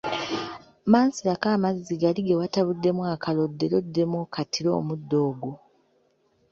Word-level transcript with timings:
Mansirako 0.91 1.47
amazzi 1.55 1.93
gali 2.01 2.21
ge 2.27 2.39
watabuddemu 2.41 3.01
akaloddo 3.13 3.61
era 3.67 3.75
oddemu 3.81 4.15
okkatire 4.25 4.69
omuddo 4.79 5.15
ogwo. 5.29 5.51